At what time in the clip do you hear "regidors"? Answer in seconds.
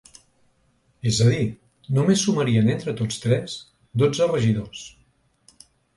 4.33-4.83